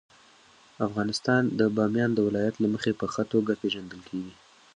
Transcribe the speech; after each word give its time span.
افغانستان 0.87 1.41
د 1.59 1.61
بامیان 1.75 2.11
د 2.13 2.19
ولایت 2.27 2.55
له 2.59 2.67
مخې 2.73 2.91
په 2.99 3.05
ښه 3.13 3.23
توګه 3.33 3.59
پېژندل 3.61 4.01
کېږي. 4.09 4.33